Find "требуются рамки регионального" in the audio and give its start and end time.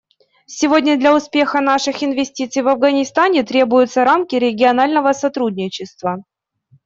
3.43-5.13